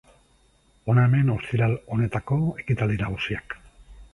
Hona 0.93 1.03
hemen 1.09 1.29
ostiral 1.33 1.75
honetako 1.97 2.39
ekitaldi 2.65 2.99
nagusiak. 3.05 3.57